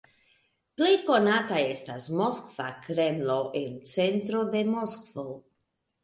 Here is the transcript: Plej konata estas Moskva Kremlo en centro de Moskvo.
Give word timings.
Plej 0.79 0.93
konata 1.09 1.59
estas 1.73 2.07
Moskva 2.21 2.69
Kremlo 2.87 3.35
en 3.59 3.75
centro 3.91 4.41
de 4.55 4.63
Moskvo. 4.71 5.27